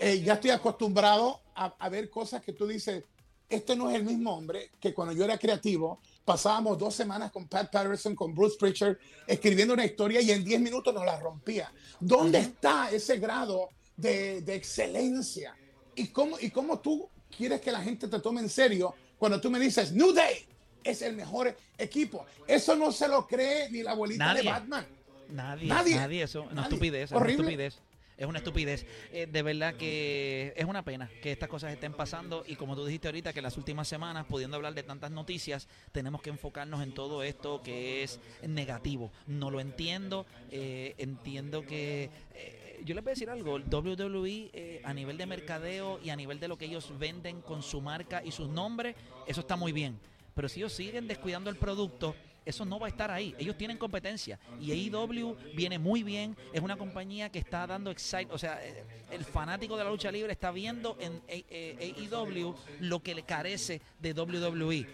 Eh, 0.00 0.22
ya 0.22 0.34
estoy 0.34 0.50
acostumbrado 0.50 1.40
a, 1.54 1.88
ver 1.88 2.08
cosas 2.08 2.40
que 2.40 2.52
tú 2.52 2.68
dices, 2.68 3.02
este 3.48 3.74
no 3.74 3.90
es 3.90 3.96
el 3.96 4.04
mismo 4.04 4.32
hombre 4.32 4.70
que 4.78 4.94
cuando 4.94 5.12
yo 5.12 5.24
era 5.24 5.36
creativo, 5.36 6.00
pasábamos 6.24 6.78
dos 6.78 6.94
semanas 6.94 7.32
con 7.32 7.48
Pat 7.48 7.72
Patterson, 7.72 8.14
con 8.14 8.32
Bruce 8.32 8.56
Pritchard, 8.56 8.96
escribiendo 9.26 9.74
una 9.74 9.84
historia 9.84 10.20
y 10.20 10.30
en 10.30 10.44
10 10.44 10.60
minutos 10.60 10.94
nos 10.94 11.04
la 11.04 11.18
rompía. 11.18 11.72
¿Dónde 11.98 12.38
está 12.38 12.90
ese 12.92 13.18
grado 13.18 13.70
de, 13.96 14.42
de, 14.42 14.54
excelencia? 14.54 15.56
¿Y 15.96 16.08
cómo, 16.08 16.38
¿Y 16.38 16.50
cómo 16.50 16.78
tú 16.78 17.08
quieres 17.36 17.60
que 17.60 17.72
la 17.72 17.82
gente 17.82 18.06
te 18.06 18.20
tome 18.20 18.40
en 18.40 18.48
serio 18.48 18.94
cuando 19.18 19.40
tú 19.40 19.50
me 19.50 19.58
dices, 19.58 19.90
New 19.92 20.12
Day 20.12 20.46
es 20.84 21.02
el 21.02 21.16
mejor 21.16 21.56
equipo? 21.76 22.24
Eso 22.46 22.76
no 22.76 22.92
se 22.92 23.08
lo 23.08 23.26
cree 23.26 23.68
ni 23.70 23.82
la 23.82 23.92
abuelita 23.92 24.32
de 24.32 24.42
Batman. 24.44 24.86
Nadie, 25.30 25.66
nadie, 25.66 25.96
nadie 25.96 26.22
eso, 26.22 26.46
una 26.50 26.62
estupidez, 26.62 27.10
una 27.10 27.28
estupidez 27.28 27.80
es 28.18 28.26
una 28.26 28.38
estupidez. 28.38 28.84
Eh, 29.12 29.26
de 29.30 29.42
verdad 29.42 29.74
que 29.74 30.52
es 30.56 30.64
una 30.64 30.84
pena 30.84 31.08
que 31.22 31.30
estas 31.30 31.48
cosas 31.48 31.72
estén 31.72 31.92
pasando 31.92 32.44
y 32.46 32.56
como 32.56 32.74
tú 32.74 32.84
dijiste 32.84 33.08
ahorita, 33.08 33.32
que 33.32 33.40
las 33.40 33.56
últimas 33.56 33.86
semanas, 33.86 34.26
pudiendo 34.28 34.56
hablar 34.56 34.74
de 34.74 34.82
tantas 34.82 35.12
noticias, 35.12 35.68
tenemos 35.92 36.20
que 36.20 36.30
enfocarnos 36.30 36.82
en 36.82 36.92
todo 36.92 37.22
esto 37.22 37.62
que 37.62 38.02
es 38.02 38.20
negativo. 38.42 39.12
No 39.26 39.50
lo 39.50 39.60
entiendo, 39.60 40.26
eh, 40.50 40.94
entiendo 40.98 41.64
que... 41.64 42.10
Eh, 42.34 42.64
yo 42.84 42.94
les 42.94 43.02
voy 43.02 43.10
a 43.10 43.14
decir 43.14 43.28
algo, 43.28 43.56
el 43.56 43.64
WWE 43.64 44.82
a 44.84 44.94
nivel 44.94 45.18
de 45.18 45.26
mercadeo 45.26 45.98
y 46.00 46.10
a 46.10 46.16
nivel 46.16 46.38
de 46.38 46.46
lo 46.46 46.56
que 46.56 46.66
ellos 46.66 46.96
venden 46.96 47.40
con 47.40 47.60
su 47.60 47.80
marca 47.80 48.22
y 48.24 48.30
sus 48.30 48.48
nombres, 48.48 48.94
eso 49.26 49.40
está 49.40 49.56
muy 49.56 49.72
bien. 49.72 49.98
Pero 50.32 50.48
si 50.48 50.60
ellos 50.60 50.72
siguen 50.72 51.08
descuidando 51.08 51.50
el 51.50 51.56
producto, 51.56 52.14
eso 52.48 52.64
no 52.64 52.78
va 52.78 52.86
a 52.86 52.90
estar 52.90 53.10
ahí. 53.10 53.34
Ellos 53.38 53.56
tienen 53.58 53.76
competencia 53.76 54.38
y 54.58 54.72
AEW 54.72 55.36
viene 55.54 55.78
muy 55.78 56.02
bien. 56.02 56.36
Es 56.52 56.62
una 56.62 56.76
compañía 56.76 57.30
que 57.30 57.38
está 57.38 57.66
dando 57.66 57.90
excite, 57.90 58.28
o 58.30 58.38
sea, 58.38 58.64
eh, 58.64 58.84
el 59.10 59.24
fanático 59.24 59.76
de 59.76 59.84
la 59.84 59.90
lucha 59.90 60.10
libre 60.10 60.32
está 60.32 60.50
viendo 60.50 60.96
en 60.98 61.20
AEW 61.28 62.54
lo 62.80 63.02
que 63.02 63.14
le 63.14 63.22
carece 63.22 63.82
de 63.98 64.12
WWE. 64.12 64.86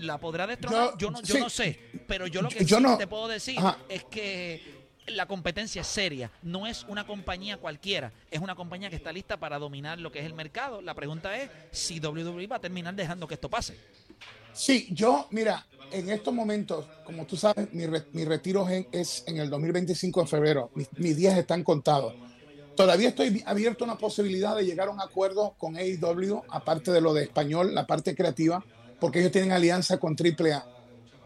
¿La 0.00 0.18
podrá 0.18 0.48
destronar? 0.48 0.98
Yo, 0.98 1.12
no, 1.12 1.22
yo 1.22 1.38
no 1.38 1.48
sé, 1.48 1.78
pero 2.08 2.26
yo 2.26 2.42
lo 2.42 2.48
que 2.48 2.64
sí 2.64 2.74
te 2.98 3.06
puedo 3.06 3.28
decir 3.28 3.56
es 3.88 4.02
que 4.04 4.80
la 5.06 5.26
competencia 5.26 5.82
es 5.82 5.86
seria, 5.86 6.30
no 6.42 6.66
es 6.66 6.84
una 6.88 7.06
compañía 7.06 7.56
cualquiera, 7.56 8.12
es 8.30 8.40
una 8.40 8.54
compañía 8.54 8.90
que 8.90 8.96
está 8.96 9.12
lista 9.12 9.36
para 9.36 9.58
dominar 9.58 9.98
lo 9.98 10.10
que 10.10 10.20
es 10.20 10.26
el 10.26 10.34
mercado. 10.34 10.82
La 10.82 10.94
pregunta 10.94 11.36
es 11.36 11.50
si 11.70 12.00
WWE 12.00 12.46
va 12.46 12.56
a 12.56 12.60
terminar 12.60 12.94
dejando 12.94 13.26
que 13.28 13.34
esto 13.34 13.48
pase. 13.48 13.78
Sí, 14.52 14.88
yo, 14.92 15.26
mira, 15.30 15.66
en 15.92 16.10
estos 16.10 16.32
momentos, 16.32 16.86
como 17.04 17.26
tú 17.26 17.36
sabes, 17.36 17.68
mi, 17.72 18.24
retiro 18.24 18.68
es 18.92 19.24
en 19.26 19.38
el 19.38 19.50
2025 19.50 20.22
de 20.22 20.26
febrero. 20.26 20.70
Mis, 20.96 21.16
días 21.16 21.36
están 21.36 21.64
contados. 21.64 22.14
Todavía 22.76 23.08
estoy 23.08 23.42
abierto 23.46 23.84
a 23.84 23.88
una 23.88 23.98
posibilidad 23.98 24.56
de 24.56 24.64
llegar 24.64 24.88
a 24.88 24.90
un 24.90 25.00
acuerdo 25.00 25.54
con 25.58 25.76
AEW, 25.76 26.42
aparte 26.48 26.92
de 26.92 27.00
lo 27.00 27.12
de 27.12 27.24
español, 27.24 27.74
la 27.74 27.86
parte 27.86 28.14
creativa, 28.14 28.64
porque 28.98 29.20
ellos 29.20 29.32
tienen 29.32 29.52
alianza 29.52 29.98
con 29.98 30.16
AAA. 30.16 30.64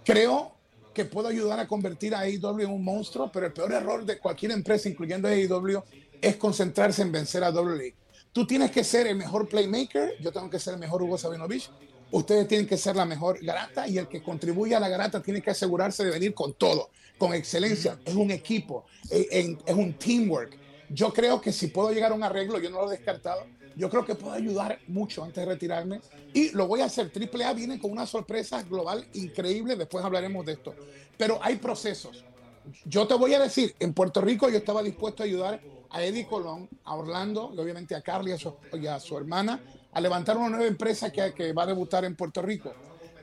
Creo 0.04 0.52
que 0.92 1.04
puedo 1.04 1.28
ayudar 1.28 1.58
a 1.58 1.66
convertir 1.66 2.14
a 2.14 2.20
AEW 2.20 2.60
en 2.60 2.70
un 2.70 2.84
monstruo, 2.84 3.30
pero 3.32 3.46
el 3.46 3.52
peor 3.52 3.72
error 3.72 4.04
de 4.04 4.18
cualquier 4.18 4.52
empresa, 4.52 4.88
incluyendo 4.88 5.28
AEW, 5.28 5.82
es 6.20 6.36
concentrarse 6.36 7.02
en 7.02 7.12
vencer 7.12 7.44
a 7.44 7.50
WWE. 7.50 7.94
Tú 8.32 8.46
tienes 8.46 8.70
que 8.70 8.82
ser 8.82 9.06
el 9.06 9.16
mejor 9.16 9.48
playmaker, 9.48 10.14
yo 10.20 10.32
tengo 10.32 10.50
que 10.50 10.58
ser 10.58 10.74
el 10.74 10.80
mejor 10.80 11.02
Hugo 11.02 11.18
Sabinovich, 11.18 11.70
ustedes 12.14 12.46
tienen 12.46 12.66
que 12.66 12.76
ser 12.76 12.94
la 12.94 13.04
mejor 13.04 13.44
garata 13.44 13.88
y 13.88 13.98
el 13.98 14.06
que 14.06 14.22
contribuye 14.22 14.74
a 14.74 14.80
la 14.80 14.88
garata 14.88 15.20
tiene 15.20 15.42
que 15.42 15.50
asegurarse 15.50 16.04
de 16.04 16.10
venir 16.12 16.32
con 16.32 16.54
todo, 16.54 16.90
con 17.18 17.34
excelencia. 17.34 17.98
Es 18.04 18.14
un 18.14 18.30
equipo, 18.30 18.84
es, 19.10 19.74
un 19.74 19.94
teamwork. 19.94 20.56
Yo 20.90 21.12
creo 21.12 21.40
que 21.40 21.52
si 21.52 21.68
puedo 21.68 21.92
llegar 21.92 22.12
a 22.12 22.14
un 22.14 22.22
arreglo, 22.22 22.60
yo 22.60 22.70
no 22.70 22.82
lo 22.82 22.92
he 22.92 22.96
descartado, 22.96 23.44
yo 23.74 23.90
creo 23.90 24.04
que 24.04 24.14
puedo 24.14 24.32
ayudar 24.32 24.78
mucho 24.86 25.24
antes 25.24 25.44
de 25.44 25.52
retirarme 25.52 26.00
y 26.32 26.50
lo 26.50 26.68
voy 26.68 26.82
a 26.82 26.84
hacer. 26.84 27.10
AAA 27.10 27.52
viene 27.52 27.80
con 27.80 27.90
una 27.90 28.06
sorpresa 28.06 28.62
global 28.62 29.04
increíble, 29.14 29.74
después 29.74 30.04
hablaremos 30.04 30.46
de 30.46 30.52
esto. 30.52 30.72
Pero 31.18 31.40
hay 31.42 31.56
procesos. 31.56 32.24
Yo 32.84 33.08
te 33.08 33.14
voy 33.14 33.34
a 33.34 33.40
decir, 33.40 33.74
en 33.80 33.92
Puerto 33.92 34.20
Rico 34.20 34.48
yo 34.48 34.58
estaba 34.58 34.84
dispuesto 34.84 35.24
a 35.24 35.26
ayudar 35.26 35.60
a 35.90 36.02
Eddie 36.02 36.26
Colón, 36.26 36.68
a 36.84 36.94
Orlando, 36.94 37.52
y 37.54 37.58
obviamente 37.58 37.94
a 37.96 38.02
Carly 38.02 38.32
y 38.80 38.86
a 38.86 39.00
su 39.00 39.16
hermana, 39.16 39.60
a 39.94 40.00
levantar 40.00 40.36
una 40.36 40.50
nueva 40.50 40.66
empresa 40.66 41.10
que, 41.10 41.32
que 41.32 41.52
va 41.52 41.62
a 41.62 41.66
debutar 41.66 42.04
en 42.04 42.16
Puerto 42.16 42.42
Rico. 42.42 42.74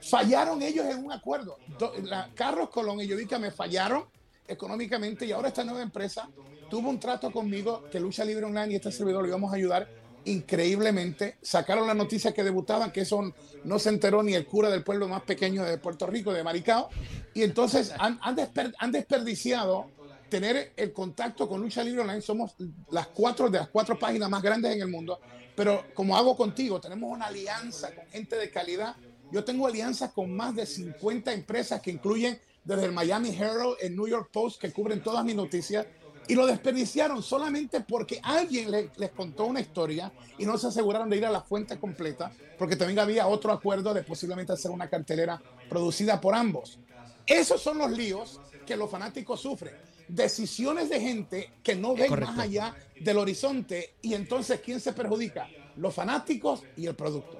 Fallaron 0.01 0.61
ellos 0.61 0.85
en 0.85 1.03
un 1.03 1.11
acuerdo. 1.11 1.57
La, 2.03 2.29
Carlos 2.33 2.69
Colón 2.69 3.01
y 3.01 3.07
Yodica 3.07 3.37
me 3.37 3.51
fallaron 3.51 4.05
económicamente 4.47 5.25
y 5.25 5.31
ahora 5.31 5.49
esta 5.49 5.63
nueva 5.63 5.81
empresa 5.81 6.27
tuvo 6.69 6.89
un 6.89 6.99
trato 6.99 7.31
conmigo 7.31 7.83
que 7.91 7.99
Lucha 7.99 8.25
Libre 8.25 8.45
Online 8.45 8.73
y 8.73 8.75
este 8.75 8.91
servidor 8.91 9.21
lo 9.21 9.27
íbamos 9.27 9.51
a 9.51 9.57
ayudar 9.57 9.87
increíblemente. 10.25 11.37
Sacaron 11.41 11.87
la 11.87 11.93
noticia 11.93 12.33
que 12.33 12.43
debutaban, 12.43 12.91
que 12.91 13.01
eso 13.01 13.33
no 13.63 13.79
se 13.79 13.89
enteró 13.89 14.23
ni 14.23 14.33
el 14.33 14.45
cura 14.45 14.69
del 14.69 14.83
pueblo 14.83 15.07
más 15.07 15.23
pequeño 15.23 15.63
de 15.63 15.77
Puerto 15.77 16.07
Rico, 16.07 16.31
de 16.33 16.43
Maricao. 16.43 16.89
Y 17.33 17.43
entonces 17.43 17.93
han, 17.99 18.19
han 18.21 18.91
desperdiciado 18.91 19.87
tener 20.29 20.71
el 20.77 20.93
contacto 20.93 21.47
con 21.47 21.61
Lucha 21.61 21.83
Libre 21.83 22.01
Online. 22.01 22.21
Somos 22.21 22.55
las 22.89 23.07
cuatro 23.07 23.49
de 23.49 23.59
las 23.59 23.67
cuatro 23.67 23.99
páginas 23.99 24.29
más 24.29 24.41
grandes 24.41 24.73
en 24.73 24.81
el 24.81 24.87
mundo. 24.87 25.19
Pero 25.55 25.85
como 25.93 26.15
hago 26.15 26.35
contigo, 26.35 26.79
tenemos 26.79 27.11
una 27.11 27.25
alianza 27.25 27.93
con 27.93 28.05
gente 28.07 28.35
de 28.35 28.49
calidad. 28.49 28.95
Yo 29.31 29.43
tengo 29.43 29.67
alianzas 29.67 30.11
con 30.11 30.35
más 30.35 30.55
de 30.55 30.65
50 30.65 31.33
empresas 31.33 31.81
que 31.81 31.91
incluyen 31.91 32.39
desde 32.63 32.85
el 32.85 32.91
Miami 32.91 33.29
Herald, 33.29 33.75
el 33.81 33.95
New 33.95 34.07
York 34.07 34.29
Post, 34.31 34.61
que 34.61 34.71
cubren 34.71 35.01
todas 35.01 35.23
mis 35.23 35.35
noticias. 35.35 35.85
Y 36.27 36.35
lo 36.35 36.45
desperdiciaron 36.45 37.21
solamente 37.23 37.81
porque 37.81 38.19
alguien 38.23 38.71
les 38.95 39.11
contó 39.11 39.45
una 39.45 39.59
historia 39.59 40.11
y 40.37 40.45
no 40.45 40.57
se 40.57 40.67
aseguraron 40.67 41.09
de 41.09 41.17
ir 41.17 41.25
a 41.25 41.31
la 41.31 41.41
fuente 41.41 41.79
completa, 41.79 42.31
porque 42.57 42.75
también 42.75 42.99
había 42.99 43.27
otro 43.27 43.51
acuerdo 43.51 43.93
de 43.93 44.03
posiblemente 44.03 44.53
hacer 44.53 44.71
una 44.71 44.89
cartelera 44.89 45.41
producida 45.67 46.21
por 46.21 46.35
ambos. 46.35 46.77
Esos 47.25 47.61
son 47.61 47.79
los 47.79 47.91
líos 47.91 48.39
que 48.65 48.77
los 48.77 48.89
fanáticos 48.89 49.41
sufren 49.41 49.73
decisiones 50.11 50.89
de 50.89 50.99
gente 50.99 51.49
que 51.63 51.75
no 51.75 51.95
ven 51.95 52.19
más 52.19 52.37
allá 52.37 52.75
del 52.99 53.17
horizonte 53.17 53.95
y 54.01 54.13
entonces 54.13 54.59
¿quién 54.59 54.79
se 54.79 54.93
perjudica? 54.93 55.49
Los 55.77 55.93
fanáticos 55.93 56.63
y 56.75 56.85
el 56.85 56.95
producto. 56.95 57.39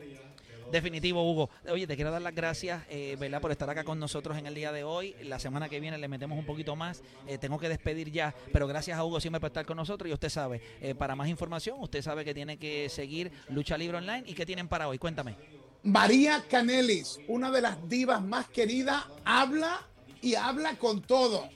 Definitivo, 0.72 1.30
Hugo. 1.30 1.50
Oye, 1.70 1.86
te 1.86 1.98
quiero 1.98 2.12
dar 2.12 2.22
las 2.22 2.34
gracias, 2.34 2.84
eh, 2.90 3.18
¿verdad? 3.20 3.42
Por 3.42 3.52
estar 3.52 3.70
acá 3.70 3.84
con 3.84 4.00
nosotros 4.00 4.38
en 4.38 4.46
el 4.46 4.56
día 4.56 4.72
de 4.72 4.86
hoy. 4.86 5.14
La 5.24 5.38
semana 5.38 5.68
que 5.68 5.82
viene 5.82 5.98
le 5.98 6.08
metemos 6.08 6.40
un 6.40 6.46
poquito 6.46 6.78
más. 6.78 7.04
Eh, 7.28 7.38
tengo 7.38 7.60
que 7.60 7.68
despedir 7.68 8.10
ya, 8.10 8.34
pero 8.54 8.68
gracias 8.68 8.98
a 8.98 9.04
Hugo 9.04 9.20
siempre 9.20 9.42
por 9.42 9.48
estar 9.48 9.66
con 9.66 9.76
nosotros. 9.76 10.10
Y 10.10 10.14
usted 10.14 10.30
sabe, 10.30 10.62
eh, 10.80 10.96
para 10.96 11.14
más 11.14 11.28
información, 11.28 11.76
usted 11.82 12.02
sabe 12.02 12.24
que 12.24 12.34
tiene 12.34 12.56
que 12.56 12.88
seguir 12.88 13.34
Lucha 13.50 13.78
Libre 13.78 13.98
Online. 13.98 14.24
¿Y 14.26 14.34
qué 14.34 14.46
tienen 14.46 14.70
para 14.70 14.88
hoy? 14.88 14.98
Cuéntame. 14.98 15.36
María 15.84 16.46
Canelis, 16.50 17.20
una 17.28 17.52
de 17.52 17.62
las 17.62 17.90
divas 17.90 18.22
más 18.24 18.48
queridas, 18.48 19.04
habla 19.26 19.86
y 20.22 20.36
habla 20.36 20.78
con 20.78 21.02
todo 21.02 21.50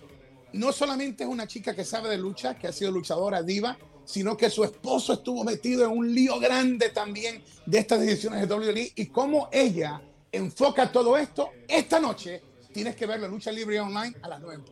no 0.56 0.72
solamente 0.72 1.24
es 1.26 1.30
una 1.30 1.48
chica 1.48 1.76
que 1.76 1.84
sabe 1.84 2.10
de 2.10 2.18
lucha, 2.18 2.56
que 2.56 2.68
ha 2.68 2.72
sido 2.72 2.90
luchadora 2.90 3.44
diva, 3.44 3.78
sino 4.06 4.38
que 4.38 4.50
su 4.50 4.64
esposo 4.64 5.14
estuvo 5.14 5.44
metido 5.44 5.84
en 5.84 5.92
un 5.92 6.16
lío 6.16 6.40
grande 6.40 6.90
también 6.90 7.44
de 7.66 7.80
estas 7.80 8.00
decisiones 8.00 8.48
de 8.48 8.56
WWE 8.56 8.94
y 8.96 9.08
cómo 9.08 9.50
ella 9.52 10.02
enfoca 10.32 10.92
todo 10.92 11.18
esto. 11.18 11.50
Esta 11.68 12.00
noche 12.00 12.42
tienes 12.72 12.96
que 12.96 13.06
ver 13.06 13.20
la 13.20 13.28
lucha 13.28 13.52
libre 13.52 13.80
online 13.82 14.16
a 14.22 14.30
las 14.30 14.40
9 14.40 14.64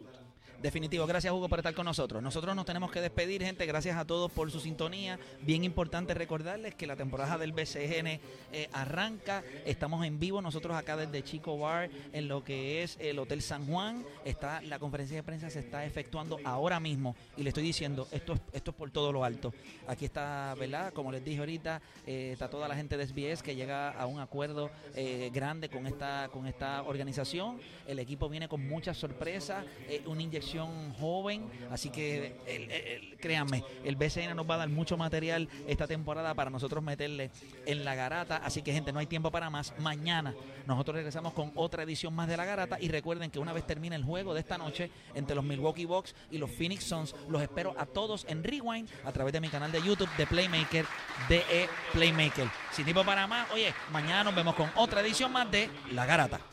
Definitivo, 0.63 1.05
gracias 1.05 1.33
Hugo 1.33 1.49
por 1.49 1.59
estar 1.59 1.73
con 1.73 1.83
nosotros. 1.83 2.23
Nosotros 2.23 2.55
nos 2.55 2.65
tenemos 2.65 2.89
que 2.89 3.01
despedir, 3.01 3.43
gente. 3.43 3.65
Gracias 3.65 3.97
a 3.97 4.05
todos 4.05 4.31
por 4.31 4.49
su 4.49 4.61
sintonía. 4.61 5.19
Bien 5.41 5.65
importante 5.65 6.13
recordarles 6.13 6.73
que 6.73 6.87
la 6.87 6.95
temporada 6.95 7.37
del 7.37 7.51
BCN 7.51 8.07
eh, 8.07 8.69
arranca. 8.71 9.43
Estamos 9.65 10.05
en 10.05 10.21
vivo 10.21 10.41
nosotros 10.41 10.77
acá 10.77 10.95
desde 10.95 11.21
Chico 11.21 11.57
Bar 11.57 11.89
en 12.13 12.29
lo 12.29 12.45
que 12.45 12.81
es 12.81 12.95
el 13.01 13.19
Hotel 13.19 13.41
San 13.41 13.67
Juan. 13.67 14.05
Está 14.23 14.61
la 14.61 14.79
conferencia 14.79 15.17
de 15.17 15.23
prensa 15.23 15.49
se 15.49 15.59
está 15.59 15.83
efectuando 15.83 16.39
ahora 16.45 16.79
mismo 16.79 17.13
y 17.35 17.43
le 17.43 17.49
estoy 17.49 17.63
diciendo 17.63 18.07
esto 18.13 18.31
es 18.31 18.39
esto 18.53 18.71
es 18.71 18.77
por 18.77 18.89
todo 18.89 19.11
lo 19.11 19.25
alto. 19.25 19.53
Aquí 19.85 20.05
está, 20.05 20.55
¿verdad? 20.57 20.93
Como 20.93 21.11
les 21.11 21.25
dije 21.25 21.39
ahorita, 21.39 21.81
eh, 22.07 22.29
está 22.31 22.49
toda 22.49 22.69
la 22.69 22.75
gente 22.77 22.95
de 22.95 23.05
SBS 23.05 23.43
que 23.43 23.53
llega 23.53 23.89
a 23.89 24.05
un 24.05 24.21
acuerdo 24.21 24.71
eh, 24.95 25.29
grande 25.33 25.67
con 25.67 25.87
esta 25.87 26.29
con 26.31 26.47
esta 26.47 26.83
organización. 26.83 27.59
El 27.85 27.99
equipo 27.99 28.29
viene 28.29 28.47
con 28.47 28.65
muchas 28.65 28.95
sorpresas, 28.95 29.65
una 30.05 30.21
inyección 30.21 30.52
joven, 30.99 31.49
así 31.71 31.89
que 31.89 33.15
créanme, 33.19 33.63
el 33.83 33.95
BCN 33.95 34.35
nos 34.35 34.49
va 34.49 34.55
a 34.55 34.59
dar 34.59 34.69
mucho 34.69 34.97
material 34.97 35.47
esta 35.67 35.87
temporada 35.87 36.33
para 36.33 36.49
nosotros 36.49 36.83
meterle 36.83 37.31
en 37.65 37.85
la 37.85 37.95
garata, 37.95 38.37
así 38.37 38.61
que 38.61 38.73
gente, 38.73 38.91
no 38.91 38.99
hay 38.99 39.07
tiempo 39.07 39.31
para 39.31 39.49
más. 39.49 39.73
Mañana 39.79 40.33
nosotros 40.67 40.95
regresamos 40.95 41.33
con 41.33 41.51
otra 41.55 41.83
edición 41.83 42.13
más 42.13 42.27
de 42.27 42.37
la 42.37 42.45
garata 42.45 42.77
y 42.79 42.87
recuerden 42.87 43.31
que 43.31 43.39
una 43.39 43.53
vez 43.53 43.65
termine 43.65 43.95
el 43.95 44.03
juego 44.03 44.33
de 44.33 44.39
esta 44.39 44.57
noche 44.57 44.91
entre 45.15 45.35
los 45.35 45.43
Milwaukee 45.43 45.85
Bucks 45.85 46.15
y 46.31 46.37
los 46.37 46.51
Phoenix 46.51 46.83
Suns, 46.83 47.15
los 47.29 47.41
espero 47.41 47.75
a 47.77 47.85
todos 47.85 48.25
en 48.27 48.43
Rewind 48.43 48.89
a 49.05 49.11
través 49.11 49.33
de 49.33 49.41
mi 49.41 49.49
canal 49.49 49.71
de 49.71 49.81
YouTube 49.81 50.09
de 50.17 50.27
Playmaker, 50.27 50.85
de 51.29 51.43
Playmaker. 51.91 52.47
Sin 52.71 52.85
tiempo 52.85 53.03
para 53.03 53.27
más, 53.27 53.49
oye, 53.51 53.73
mañana 53.91 54.25
nos 54.25 54.35
vemos 54.35 54.55
con 54.55 54.69
otra 54.75 55.01
edición 55.01 55.31
más 55.31 55.49
de 55.49 55.69
La 55.91 56.05
Garata. 56.05 56.52